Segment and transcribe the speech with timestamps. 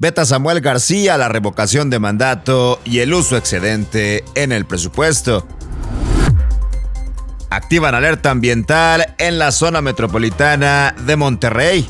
[0.00, 5.44] Veta Samuel García la revocación de mandato y el uso excedente en el presupuesto.
[7.50, 11.88] Activan alerta ambiental en la zona metropolitana de Monterrey.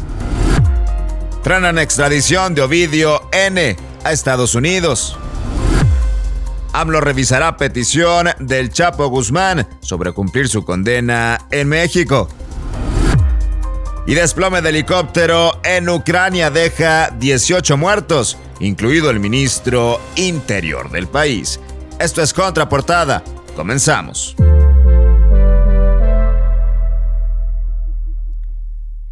[1.42, 5.18] Frenan extradición de Ovidio N a Estados Unidos.
[6.72, 12.30] AMLO revisará petición del Chapo Guzmán sobre cumplir su condena en México.
[14.08, 21.60] Y desplome de helicóptero en Ucrania deja 18 muertos, incluido el ministro interior del país.
[22.00, 23.22] Esto es Contraportada.
[23.54, 24.34] Comenzamos.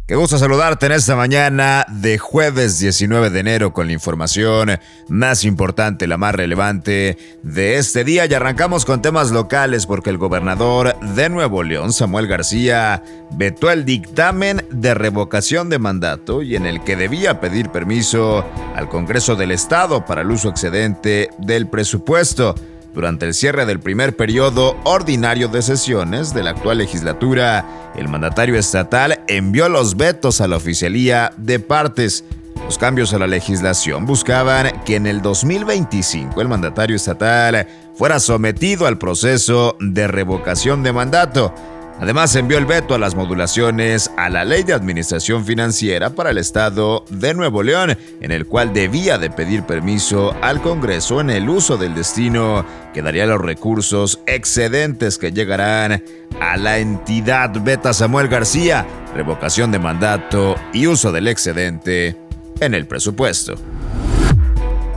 [0.07, 5.43] Qué gusto saludarte en esta mañana de jueves 19 de enero con la información más
[5.43, 8.25] importante, la más relevante de este día.
[8.25, 13.83] Y arrancamos con temas locales porque el gobernador de Nuevo León, Samuel García, vetó el
[13.83, 18.45] dictamen de revocación de mandato y en el que debía pedir permiso
[18.77, 22.55] al Congreso del Estado para el uso excedente del presupuesto.
[22.97, 28.57] Durante el cierre del primer periodo ordinario de sesiones de la actual legislatura, el mandatario
[28.57, 32.23] estatal envió los vetos a la oficialía de partes.
[32.65, 38.87] Los cambios a la legislación buscaban que en el 2025 el mandatario estatal fuera sometido
[38.87, 41.53] al proceso de revocación de mandato.
[41.99, 46.37] Además, envió el veto a las modulaciones a la Ley de Administración Financiera para el
[46.37, 51.49] Estado de Nuevo León, en el cual debía de pedir permiso al Congreso en el
[51.49, 56.03] uso del destino que daría los recursos excedentes que llegarán
[56.39, 62.15] a la entidad Beta Samuel García, revocación de mandato y uso del excedente
[62.59, 63.55] en el presupuesto.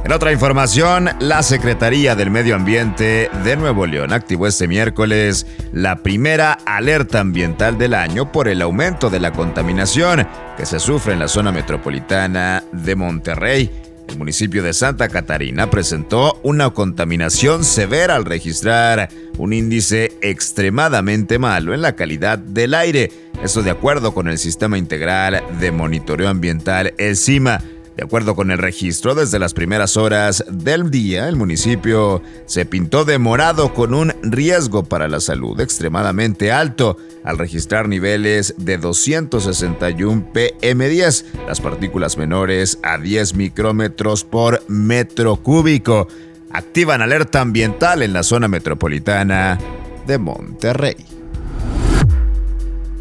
[0.02, 5.96] En otra información, la Secretaría del Medio Ambiente de Nuevo León activó este miércoles la
[5.96, 11.18] primera alerta ambiental del año por el aumento de la contaminación que se sufre en
[11.18, 13.70] la zona metropolitana de Monterrey.
[14.08, 21.74] El municipio de Santa Catarina presentó una contaminación severa al registrar un índice extremadamente malo
[21.74, 23.12] en la calidad del aire.
[23.44, 27.16] Esto de acuerdo con el Sistema Integral de Monitoreo Ambiental, el.
[28.00, 33.05] De acuerdo con el registro, desde las primeras horas del día, el municipio se pintó
[33.05, 40.33] de morado con un riesgo para la salud extremadamente alto al registrar niveles de 261
[40.33, 46.08] PM10, las partículas menores a 10 micrómetros por metro cúbico.
[46.52, 49.58] Activan alerta ambiental en la zona metropolitana
[50.06, 51.20] de Monterrey.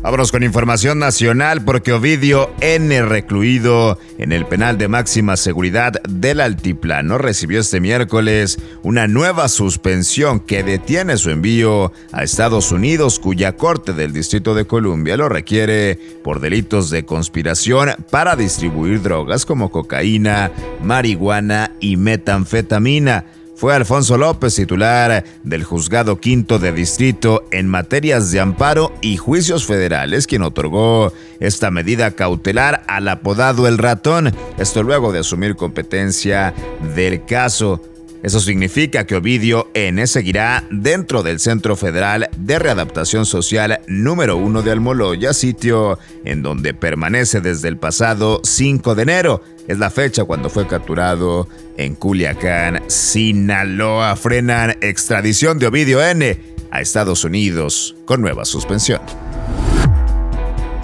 [0.01, 3.01] Vámonos con información nacional porque Ovidio N.
[3.01, 10.39] recluido en el penal de máxima seguridad del Altiplano recibió este miércoles una nueva suspensión
[10.39, 15.99] que detiene su envío a Estados Unidos cuya corte del Distrito de Columbia lo requiere
[16.23, 20.49] por delitos de conspiración para distribuir drogas como cocaína,
[20.81, 23.25] marihuana y metanfetamina
[23.59, 29.65] fue Alfonso López, titular del Juzgado Quinto de Distrito en materias de amparo y juicios
[29.65, 31.11] federales, quien otorgó
[31.41, 36.53] esta medida cautelar al apodado El Ratón, esto luego de asumir competencia
[36.95, 37.81] del caso.
[38.21, 44.61] Eso significa que Ovidio N seguirá dentro del Centro Federal de Readaptación Social número 1
[44.61, 49.43] de Almoloya, sitio en donde permanece desde el pasado 5 de enero.
[49.67, 51.47] Es la fecha cuando fue capturado
[51.77, 54.15] en Culiacán, Sinaloa.
[54.17, 56.37] Frenan extradición de Ovidio N
[56.71, 58.99] a Estados Unidos con nueva suspensión.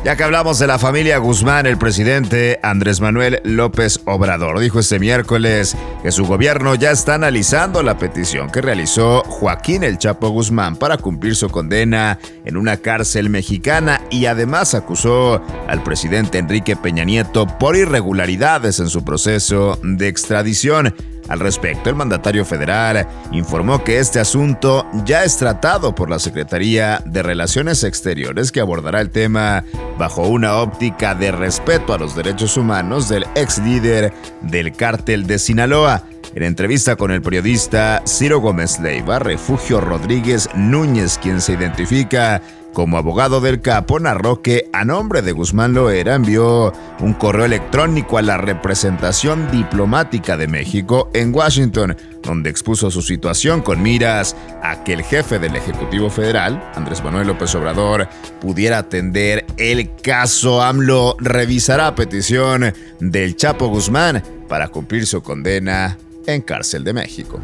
[0.05, 4.99] Ya que hablamos de la familia Guzmán, el presidente Andrés Manuel López Obrador dijo este
[4.99, 10.75] miércoles que su gobierno ya está analizando la petición que realizó Joaquín El Chapo Guzmán
[10.75, 17.03] para cumplir su condena en una cárcel mexicana y además acusó al presidente Enrique Peña
[17.03, 20.93] Nieto por irregularidades en su proceso de extradición.
[21.27, 27.01] Al respecto, el mandatario federal informó que este asunto ya es tratado por la Secretaría
[27.05, 29.63] de Relaciones Exteriores que abordará el tema
[29.97, 35.39] bajo una óptica de respeto a los derechos humanos del ex líder del cártel de
[35.39, 36.03] Sinaloa.
[36.35, 42.41] En entrevista con el periodista Ciro Gómez Leiva, Refugio Rodríguez Núñez, quien se identifica
[42.75, 48.17] como abogado del capo, narró que a nombre de Guzmán Loera envió un correo electrónico
[48.17, 54.83] a la representación diplomática de México en Washington, donde expuso su situación con miras a
[54.83, 58.09] que el jefe del Ejecutivo Federal, Andrés Manuel López Obrador,
[58.41, 60.61] pudiera atender el caso.
[60.61, 65.97] AMLO revisará petición del Chapo Guzmán para cumplir su condena
[66.28, 67.39] en cárcel de México.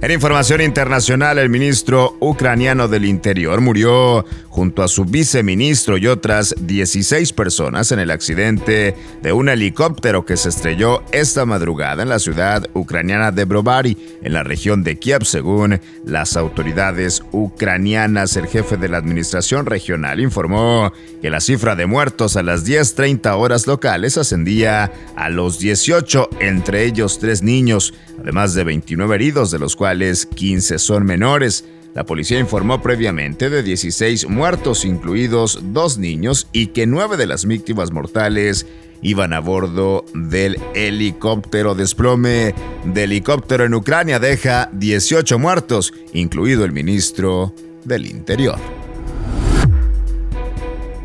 [0.00, 4.24] En información internacional, el ministro ucraniano del Interior murió
[4.58, 10.36] junto a su viceministro y otras 16 personas en el accidente de un helicóptero que
[10.36, 15.24] se estrelló esta madrugada en la ciudad ucraniana de Brovary, en la región de Kiev,
[15.26, 18.36] según las autoridades ucranianas.
[18.36, 23.38] El jefe de la administración regional informó que la cifra de muertos a las 10.30
[23.38, 29.60] horas locales ascendía a los 18, entre ellos tres niños, además de 29 heridos, de
[29.60, 31.64] los cuales 15 son menores.
[31.98, 37.44] La policía informó previamente de 16 muertos, incluidos dos niños, y que nueve de las
[37.44, 38.66] víctimas mortales
[39.02, 41.74] iban a bordo del helicóptero.
[41.74, 42.54] Desplome
[42.84, 47.52] de helicóptero en Ucrania deja 18 muertos, incluido el ministro
[47.84, 48.60] del Interior.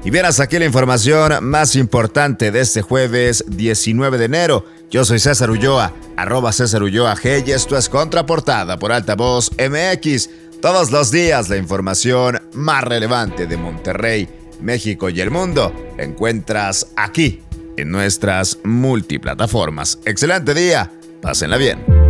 [0.05, 4.65] Y verás aquí la información más importante de este jueves 19 de enero.
[4.91, 10.29] Yo soy César Ulloa, arroba César Ulloa G y esto es Contraportada por Altavoz MX.
[10.63, 14.29] Todos los días la información más relevante de Monterrey,
[14.61, 17.41] México y el mundo encuentras aquí
[17.75, 19.99] en nuestras multiplataformas.
[20.05, 20.89] Excelente día,
[21.21, 22.02] pásenla bien.